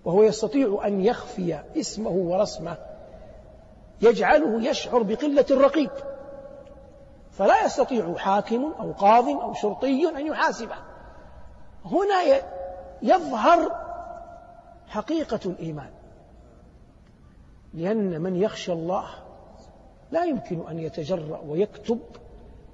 وهو 0.06 0.24
يستطيع 0.24 0.82
أن 0.86 1.02
يخفي 1.02 1.60
اسمه 1.78 2.10
ورسمه 2.10 2.78
يجعله 4.02 4.70
يشعر 4.70 5.04
بقلة 5.04 5.46
الرقيب. 5.52 5.92
فلا 7.32 7.66
يستطيع 7.66 8.16
حاكم 8.16 8.74
أو 8.80 8.92
قاض 8.92 9.30
أو 9.30 9.54
شرطي 9.54 10.10
أن 10.10 10.28
يحاسبه. 10.28 10.76
هنا 11.86 12.42
يظهر 13.02 13.72
حقيقة 14.88 15.40
الإيمان. 15.46 15.90
لأن 17.76 18.22
من 18.22 18.36
يخشى 18.36 18.74
الله 18.74 19.06
لا 20.12 20.24
يمكن 20.24 20.68
أن 20.70 20.80
يتجرأ 20.80 21.42
ويكتب 21.48 22.00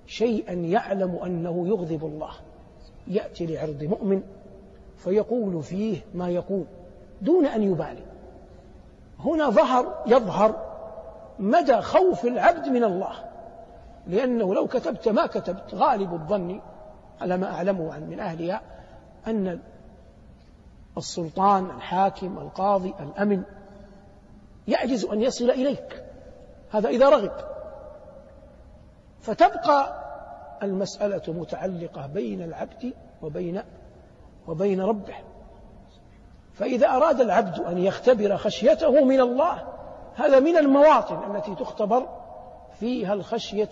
شيئا 0.08 0.54
يعلم 0.54 1.20
أنه 1.26 1.68
يغضب 1.68 2.06
الله. 2.06 2.32
يأتي 3.08 3.46
لعرض 3.46 3.84
مؤمن 3.84 4.24
فيقول 4.98 5.64
فيه 5.64 5.98
ما 6.14 6.30
يقول 6.30 6.66
دون 7.22 7.46
أن 7.46 7.64
يبالي. 7.64 8.04
هنا 9.20 9.50
ظهر 9.50 10.04
يظهر 10.08 10.72
مدى 11.40 11.82
خوف 11.82 12.26
العبد 12.26 12.70
من 12.70 12.84
الله 12.84 13.14
لأنه 14.08 14.56
لو 14.56 14.68
كتبت 14.68 15.08
ما 15.08 15.26
كتبت 15.26 15.76
غالب 15.76 16.14
الظن 16.14 16.62
على 17.22 17.38
ما 17.38 17.54
أعلمه 17.54 17.94
عن 17.94 18.10
من 18.10 18.20
أهلها 18.20 18.62
أن 19.28 19.60
السلطان 20.98 21.66
الحاكم 21.66 22.38
القاضي 22.38 22.94
الأمن 23.00 23.44
يعجز 24.72 25.06
أن 25.06 25.22
يصل 25.22 25.50
إليك. 25.50 26.04
هذا 26.72 26.90
إذا 26.90 27.10
رغب. 27.10 27.32
فتبقى 29.20 30.02
المسألة 30.64 31.34
متعلقة 31.34 32.08
بين 32.08 32.42
العبد 32.42 32.94
وبين 33.22 33.64
وبين 34.48 34.82
ربه. 34.82 35.16
فإذا 36.54 36.88
أراد 36.88 37.22
العبد 37.22 37.60
أن 37.60 37.78
يختبر 37.78 38.38
خشيته 38.38 39.06
من 39.06 39.20
الله 39.20 39.68
هذا 40.16 40.40
من 40.40 40.58
المواطن 40.58 41.36
التي 41.36 41.56
تختبر 41.56 42.08
فيها 42.80 43.14
الخشية 43.14 43.70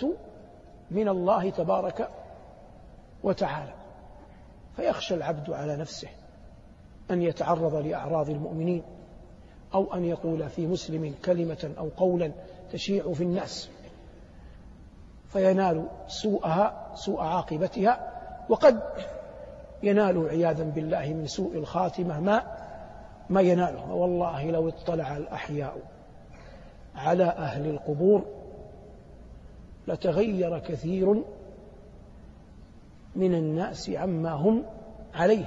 من 0.92 1.10
الله 1.10 1.50
تبارك 1.50 2.10
وتعالى. 3.24 3.74
فيخشى 4.76 5.16
العبد 5.16 5.52
على 5.52 5.76
نفسه 5.76 6.08
أن 7.12 7.22
يتعرض 7.22 7.76
لأعراض 7.76 8.30
المؤمنين. 8.30 8.84
أو 9.74 9.94
أن 9.94 10.06
يقول 10.06 10.50
في 10.50 10.68
مسلم 10.68 11.14
كلمة 11.26 11.72
أو 11.78 11.90
قولا 11.98 12.32
تشيع 12.72 13.14
في 13.14 13.24
الناس 13.24 13.70
فينال 15.30 15.88
سوءها 16.08 16.92
سوء 16.96 17.22
عاقبتها 17.22 18.12
وقد 18.50 18.80
ينال 19.84 20.30
عياذا 20.30 20.64
بالله 20.64 21.14
من 21.14 21.28
سوء 21.28 21.58
الخاتمة 21.58 22.20
ما 22.20 22.44
ما 23.30 23.42
يناله 23.42 23.94
والله 23.94 24.52
لو 24.52 24.70
اطلع 24.70 25.18
الأحياء 25.18 25.78
على 26.96 27.24
أهل 27.24 27.70
القبور 27.70 28.26
لتغير 29.88 30.60
كثير 30.60 31.24
من 33.16 33.34
الناس 33.34 33.90
عما 33.90 34.32
هم 34.32 34.64
عليه. 35.14 35.46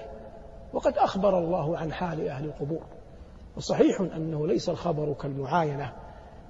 وقد 0.72 0.98
أخبر 0.98 1.38
الله 1.38 1.78
عن 1.78 1.92
حال 1.92 2.28
أهل 2.28 2.44
القبور. 2.44 2.82
وصحيح 3.56 4.00
أنه 4.00 4.46
ليس 4.46 4.68
الخبر 4.68 5.12
كالمعاينة 5.12 5.92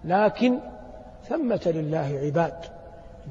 لكن 0.05 0.59
ثمة 1.25 1.63
لله 1.67 2.21
عباد. 2.25 2.55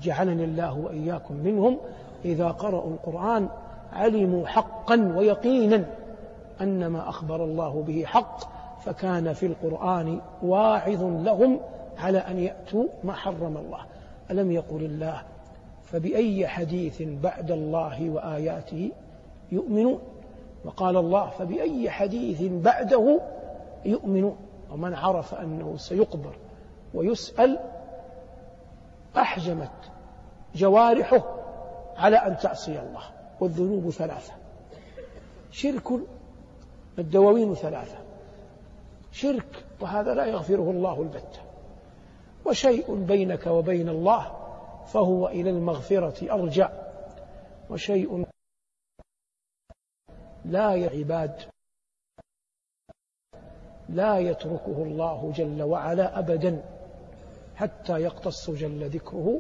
جعلني 0.02 0.44
الله 0.44 0.78
وإياكم 0.80 1.36
منهم. 1.36 1.78
إذا 2.26 2.48
قرأوا 2.48 2.92
القرآن 2.92 3.50
علموا 3.94 4.48
حقا 4.48 5.14
ويقينا 5.18 5.86
أن 6.62 6.88
ما 6.88 7.10
أخبر 7.10 7.44
الله 7.44 7.84
به 7.88 8.04
حق 8.06 8.40
فكان 8.84 9.34
في 9.34 9.46
القرآن 9.46 10.22
واعظ 10.44 11.04
لهم 11.04 11.60
على 11.98 12.18
أن 12.18 12.40
يأتوا 12.40 12.86
ما 13.04 13.14
حرم 13.14 13.58
الله. 13.58 13.80
ألم 14.32 14.52
يقل 14.52 14.86
الله 14.86 15.22
فبأي 15.84 16.48
حديث 16.48 17.02
بعد 17.02 17.52
الله 17.52 18.10
وآياته 18.10 18.92
يؤمنون؟ 19.52 20.00
وقال 20.66 20.98
الله 20.98 21.30
فبأي 21.30 21.90
حديث 21.90 22.42
بعده 22.42 23.20
يؤمنون 23.86 24.38
ومن 24.72 24.94
عرف 24.94 25.34
أنه 25.34 25.78
سيقبر 25.78 26.36
ويسأل 26.94 27.60
أحجمت 29.18 29.92
جوارحه 30.56 31.24
على 31.98 32.18
أن 32.18 32.38
تعصي 32.38 32.80
الله 32.80 33.04
والذنوب 33.40 33.90
ثلاثة. 33.90 34.34
شرك 35.52 35.84
الدواوين 37.00 37.56
ثلاثة. 37.56 37.98
شرك 39.12 39.66
وهذا 39.82 40.14
لا 40.14 40.26
يغفره 40.26 40.72
الله 40.72 41.02
البتة. 41.02 41.40
وشيء 42.46 42.96
بينك 42.96 43.48
وبين 43.48 43.90
الله 43.90 44.32
فهو 44.86 45.28
إلى 45.28 45.50
المغفرة 45.50 46.34
أرجع. 46.34 46.70
وشيء 47.70 48.26
لا 50.46 50.68
عباد 50.68 51.36
لا 53.94 54.18
يتركه 54.18 54.84
الله 54.84 55.32
جل 55.36 55.64
وعلا 55.64 56.20
أبدا 56.20 56.62
حتى 57.56 57.94
يقتص 57.94 58.52
جل 58.52 58.90
ذكره 58.90 59.40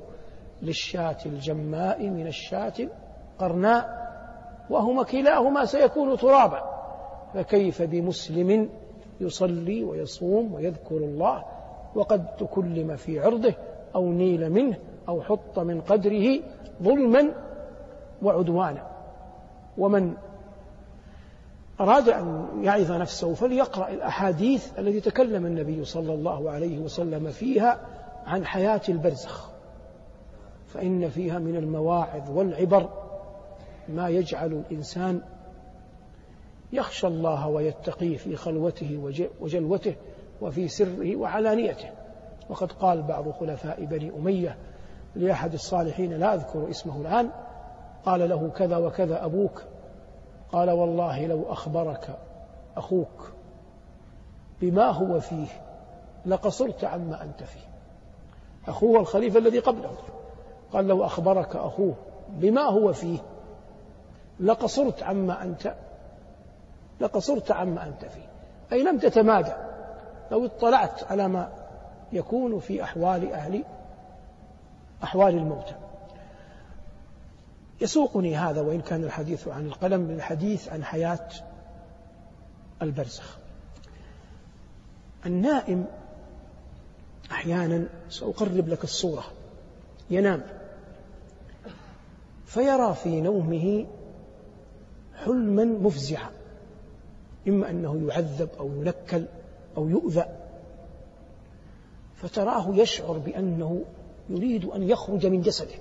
للشاة 0.62 1.18
الجماء 1.26 2.10
من 2.10 2.28
الشاة 2.28 2.74
القرناء 2.80 4.02
وهما 4.70 5.04
كلاهما 5.04 5.66
سيكون 5.66 6.18
ترابا. 6.18 6.72
فكيف 7.34 7.82
بمسلم 7.82 8.70
يصلي 9.22 9.84
ويصوم 9.84 10.54
ويذكر 10.54 10.98
الله 10.98 11.44
وقد 11.96 12.36
تكلم 12.36 12.96
في 12.96 13.20
عرضه 13.20 13.54
أو 13.96 14.12
نيل 14.12 14.50
منه 14.50 14.78
أو 15.10 15.22
حط 15.22 15.60
من 15.60 15.82
قدره 15.82 16.40
ظلما 16.84 17.34
وعدوانا؟ 18.24 18.88
ومن 19.78 20.14
أراد 21.82 22.10
أن 22.10 22.48
يعظ 22.62 22.91
نفسه 22.91 23.34
فليقرأ 23.34 23.89
الأحاديث 23.89 24.80
التي 24.80 25.00
تكلم 25.00 25.46
النبي 25.46 25.86
صلى 25.86 26.13
الله 26.13 26.52
عليه 26.52 26.80
وسلم 26.80 27.30
فيها 27.30 27.80
عن 28.26 28.46
حياة 28.46 28.82
البرزخ. 28.89 29.52
فإن 30.67 31.10
فيها 31.10 31.39
من 31.39 31.56
المواعظ 31.56 32.30
والعبر 32.30 32.89
ما 33.89 34.10
يجعل 34.10 34.54
الإنسان 34.54 35.22
يخشى 36.74 37.08
الله 37.08 37.48
ويتقيه 37.48 38.17
في 38.17 38.36
خلوته 38.36 39.13
وجلوته 39.39 39.96
وفي 40.41 40.67
سره 40.67 41.15
وعلانيته. 41.15 41.89
وقد 42.50 42.72
قال 42.72 43.02
بعض 43.02 43.32
خلفاء 43.32 43.86
بني 43.86 44.12
أمية 44.15 44.58
لأحد 45.15 45.54
الصالحين 45.54 46.13
لا 46.13 46.34
أذكر 46.34 46.70
اسمه 46.70 47.02
الآن 47.02 47.30
قال 48.06 48.30
له 48.30 48.50
كذا 48.50 48.78
وكذا 48.78 49.26
أبوك 49.26 49.63
قال 50.52 50.70
والله 50.70 51.26
لو 51.26 51.46
أخبرك 51.50 52.18
أخوك 52.78 53.32
بما 54.62 54.86
هو 54.86 55.20
فيه 55.20 55.48
لقصرت 56.26 56.84
عما 56.84 57.24
أنت 57.24 57.44
فيه. 57.44 57.68
أخوه 58.68 59.00
الخليفة 59.00 59.40
الذي 59.40 59.60
قبله. 59.60 59.92
قال 60.74 60.88
لو 60.88 61.06
أخبرك 61.06 61.56
أخوه 61.56 61.94
بما 62.30 62.62
هو 62.62 62.94
فيه 62.94 63.20
لقصرت 64.40 65.04
عما 65.04 65.44
أنت 65.44 65.76
لقصرت 67.00 67.52
عما 67.52 67.88
أنت 67.88 68.06
فيه. 68.06 68.30
أي 68.72 68.84
لم 68.84 68.98
تتمادى. 68.98 69.54
لو 70.32 70.46
اطلعت 70.46 71.04
على 71.12 71.28
ما 71.28 71.52
يكون 72.14 72.60
في 72.60 72.84
أحوال 72.84 73.34
أهل 73.34 73.64
أحوال 75.04 75.36
الموتى. 75.36 75.76
يسوقني 77.82 78.38
هذا 78.38 78.62
وإن 78.62 78.82
كان 78.82 79.04
الحديث 79.04 79.48
عن 79.48 79.65
القلم 79.65 80.12
للحديث 80.12 80.70
عن 80.70 80.84
حياة 80.84 81.30
البرزخ. 82.82 83.38
النائم 85.26 85.86
أحيانا 87.32 87.88
سأقرب 88.10 88.67
لك 88.67 88.84
الصورة 88.84 89.24
ينام 90.10 90.44
فيرى 92.46 92.96
في 92.96 93.22
نومه 93.22 93.88
حلما 95.15 95.65
مفزعا 95.65 96.32
إما 97.48 97.70
أنه 97.70 98.08
يعذب 98.08 98.50
أو 98.60 98.67
ينكل 98.67 99.26
أو 99.78 99.89
يؤذى 99.89 100.26
فتراه 102.15 102.76
يشعر 102.76 103.17
بأنه 103.17 103.84
يريد 104.30 104.65
أن 104.65 104.89
يخرج 104.89 105.26
من 105.26 105.41
جسده. 105.41 105.76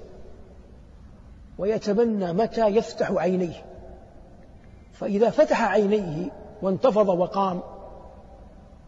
ويتمنى 1.61 2.33
متى 2.33 2.67
يفتح 2.67 3.11
عينيه. 3.11 3.65
فإذا 4.93 5.31
فتح 5.31 5.63
عينيه 5.63 6.31
وانتفض 6.63 7.09
وقام 7.09 7.61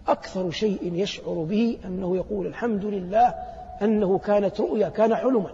أكثر 0.09 0.51
شيء 0.51 0.95
يشعر 0.95 1.35
به 1.35 1.79
أنه 1.85 2.17
يقول 2.17 2.47
الحمد 2.47 2.85
لله 2.85 3.35
أنه 3.83 4.19
كانت 4.19 4.61
رؤيا 4.61 4.89
كان 4.89 5.15
حلما 5.15 5.51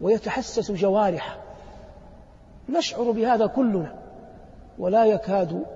ويتحسس 0.00 0.72
جوارحه. 0.72 1.36
نشعر 2.68 3.10
بهذا 3.10 3.46
كلنا. 3.46 3.94
ولا 4.78 5.04
يكاد 5.04 5.66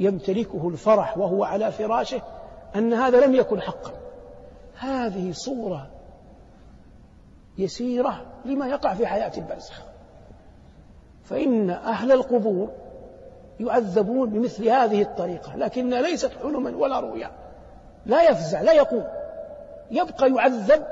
يمتلكه 0.00 0.68
الفرح 0.68 1.18
وهو 1.18 1.44
على 1.44 1.72
فراشه 1.72 2.22
أن 2.76 2.92
هذا 2.92 3.26
لم 3.26 3.34
يكن 3.34 3.60
حقا. 3.60 3.92
هذه 4.78 5.32
صورة 5.32 5.86
يسيرة 7.60 8.26
لما 8.44 8.66
يقع 8.66 8.94
في 8.94 9.06
حياة 9.06 9.32
البرزخ. 9.36 9.82
فإن 11.24 11.70
أهل 11.70 12.12
القبور 12.12 12.70
يعذبون 13.60 14.30
بمثل 14.30 14.68
هذه 14.68 15.02
الطريقة 15.02 15.56
لكنها 15.56 16.00
ليست 16.00 16.32
حلما 16.42 16.76
ولا 16.76 17.00
رؤيا. 17.00 17.30
لا 18.06 18.22
يفزع 18.22 18.60
لا 18.60 18.72
يقوم. 18.72 19.04
يبقى 19.90 20.30
يعذب 20.30 20.86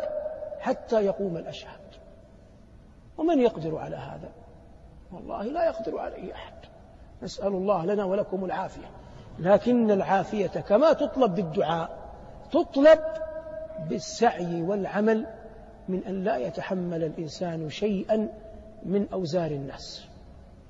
حتى 0.58 1.04
يقوم 1.04 1.36
الأشهاد. 1.36 1.80
ومن 3.18 3.40
يقدر 3.40 3.76
على 3.76 3.96
هذا؟ 3.96 4.28
والله 5.12 5.42
لا 5.42 5.64
يقدر 5.64 5.98
عليه 5.98 6.34
أحد. 6.34 6.54
نسأل 7.22 7.48
الله 7.48 7.86
لنا 7.86 8.04
ولكم 8.04 8.44
العافية. 8.44 8.90
لكن 9.38 9.90
العافية 9.90 10.46
كما 10.46 10.92
تطلب 10.92 11.34
بالدعاء 11.34 11.98
تطلب 12.52 13.00
بالسعي 13.88 14.62
والعمل 14.62 15.26
من 15.88 16.04
أن 16.04 16.24
لا 16.24 16.36
يتحمل 16.36 17.04
الإنسان 17.04 17.70
شيئا 17.70 18.28
من 18.86 19.06
أوزار 19.12 19.50
الناس. 19.50 20.04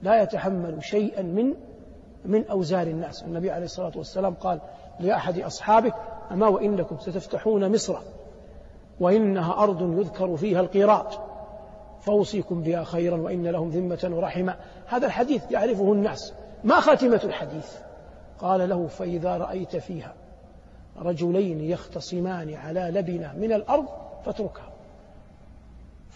لا 0.02 0.22
يتحمل 0.22 0.84
شيئا 0.84 1.22
من 1.22 1.54
من 2.24 2.46
أوزار 2.46 2.86
الناس. 2.86 3.22
النبي 3.22 3.50
عليه 3.50 3.64
الصلاة 3.64 3.92
والسلام 3.96 4.34
قال 4.34 4.60
لأحد 5.00 5.38
أصحابه 5.38 5.92
أما 6.30 6.48
وإنكم 6.48 6.98
ستفتحون 6.98 7.72
مصر 7.72 7.98
وإنها 9.00 9.62
أرض 9.62 9.98
يذكر 9.98 10.36
فيها 10.36 10.60
القيراط 10.60 11.20
فأوصيكم 12.00 12.62
بها 12.62 12.84
خيرا 12.84 13.16
وإن 13.16 13.46
لهم 13.46 13.68
ذمة 13.68 14.10
ورحمة. 14.16 14.56
هذا 14.86 15.06
الحديث 15.06 15.50
يعرفه 15.50 15.92
الناس. 15.92 16.34
ما 16.64 16.80
خاتمة 16.80 17.20
الحديث؟ 17.24 17.72
قال 18.38 18.68
له 18.68 18.86
فإذا 18.86 19.36
رأيت 19.36 19.76
فيها 19.76 20.14
رجلين 20.96 21.60
يختصمان 21.60 22.54
على 22.54 22.90
لبنة 22.94 23.34
من 23.36 23.52
الأرض 23.52 23.86
فاتركها. 24.24 24.67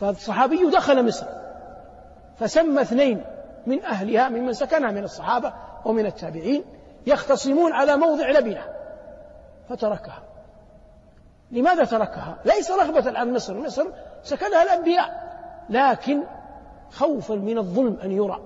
فالصحابي 0.02 0.70
دخل 0.70 1.06
مصر. 1.06 1.26
فسمى 2.38 2.82
اثنين 2.82 3.24
من 3.66 3.84
أهلها 3.84 4.28
ممن 4.28 4.52
سكنها 4.52 4.90
من 4.90 5.04
الصحابة 5.04 5.52
ومن 5.84 6.06
التابعين 6.06 6.64
يختصمون 7.06 7.72
على 7.72 7.96
موضع 7.96 8.30
لبنة. 8.30 8.64
فتركها. 9.68 10.22
لماذا 11.50 11.84
تركها؟ 11.84 12.36
ليس 12.44 12.70
رغبة 12.70 13.18
عن 13.18 13.34
مصر. 13.34 13.54
مصر 13.54 13.86
سكنها 14.22 14.62
الأنبياء. 14.62 15.32
لكن 15.70 16.22
خوفا 16.90 17.34
من 17.34 17.58
الظلم 17.58 17.98
أن 18.04 18.12
يرى. 18.12 18.40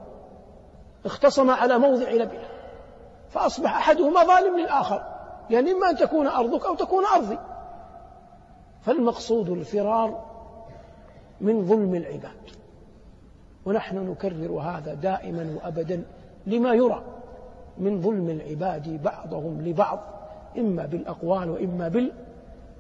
اختصم 1.07 1.51
على 1.51 1.79
موضع 1.79 2.11
لبنة. 2.11 2.49
فأصبح 3.31 3.77
أحدهما 3.77 4.25
ظالم 4.25 4.59
للآخر. 4.59 5.03
يعني 5.51 5.73
إما 5.73 5.90
أن 5.90 5.97
تكون 5.97 6.27
أرضك 6.27 6.66
أو 6.66 6.75
تكون 6.75 7.05
أرضي. 7.07 7.38
فالمقصود 8.83 9.49
الفرار 9.49 10.36
من 11.40 11.64
ظلم 11.64 11.94
العباد. 11.94 12.51
ونحن 13.66 14.11
نكرر 14.11 14.61
هذا 14.61 14.94
دائما 14.94 15.57
وأبدا 15.57 16.05
لما 16.46 16.75
يرى 16.75 17.05
من 17.79 18.01
ظلم 18.01 18.31
العباد 18.31 19.03
بعضهم 19.03 19.61
لبعض 19.61 19.99
إما 20.59 20.87
بالأقوال 20.87 21.51
وإما 21.51 21.88
بال 21.88 22.12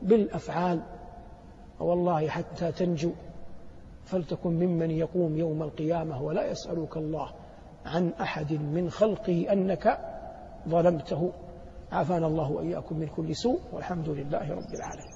بالأفعال. 0.02 0.82
والله 1.80 2.28
حتى 2.28 2.72
تنجو. 2.72 3.10
فلتكن 4.04 4.50
ممن 4.50 4.90
يقوم 4.90 5.36
يوم 5.36 5.62
القيامة 5.62 6.22
ولا 6.22 6.50
يسألك 6.50 6.96
الله 6.96 7.32
عن 7.86 8.12
أحد 8.20 8.52
من 8.52 8.90
خلقه 8.90 9.52
أنك 9.52 9.98
ظلمته. 10.68 11.32
عافانا 11.92 12.26
الله 12.26 12.50
وإياكم 12.50 12.98
من 12.98 13.06
كل 13.06 13.36
سوء 13.36 13.60
والحمد 13.72 14.08
لله 14.08 14.50
رب 14.50 14.74
العالمين. 14.74 15.15